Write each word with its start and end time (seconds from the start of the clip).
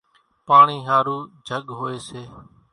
پاڻِي 0.47 0.77
ۿارُو 0.87 1.17
جھڳ 1.47 1.65
هوئيَ 1.77 1.97
سي۔ 2.07 2.21